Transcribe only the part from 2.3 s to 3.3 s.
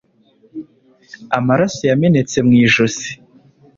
mu ijosi.